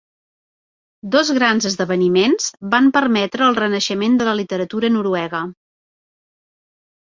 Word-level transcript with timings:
Dos 1.15 1.27
grans 1.37 1.67
esdeveniments 1.69 2.47
van 2.71 2.87
permetre 2.95 3.45
el 3.49 3.59
renaixement 3.59 4.17
de 4.23 4.27
la 4.31 4.35
literatura 4.41 4.91
noruega. 4.97 5.43